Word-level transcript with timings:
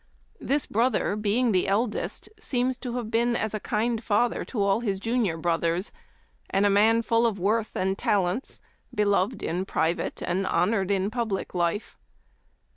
This 0.39 0.65
brother, 0.65 1.15
being 1.15 1.51
the 1.51 1.67
eldest, 1.67 2.27
seems 2.39 2.75
to 2.79 2.95
have 2.97 3.11
been 3.11 3.35
as 3.35 3.53
a 3.53 3.59
kind 3.59 4.03
father 4.03 4.43
to 4.45 4.59
all 4.63 4.79
his 4.79 4.99
junior 4.99 5.37
brothers, 5.37 5.91
and" 6.49 6.65
a 6.65 6.71
man 6.71 7.03
full 7.03 7.27
of 7.27 7.37
worth 7.37 7.75
and 7.75 7.95
talents, 7.95 8.63
beloved 8.95 9.43
in 9.43 9.63
private 9.63 10.23
and 10.23 10.47
hon; 10.47 10.71
ored 10.71 10.89
in 10.89 11.11
public 11.11 11.53
life." 11.53 11.99